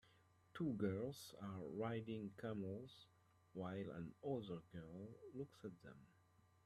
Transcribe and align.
Two 0.55 0.73
girls 0.77 1.35
are 1.39 1.59
riding 1.77 2.31
camels 2.41 3.05
while 3.53 3.85
another 3.91 4.57
girl 4.73 5.09
looks 5.35 5.63
at 5.63 5.79
them. 5.83 5.97